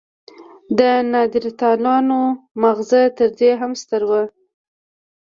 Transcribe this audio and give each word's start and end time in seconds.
د 0.77 0.79
نایندرتالانو 1.11 2.19
مغز 2.61 2.91
تر 3.17 3.29
دې 3.39 3.51
هم 3.59 3.71
ستر 3.81 4.01
و. 4.09 4.11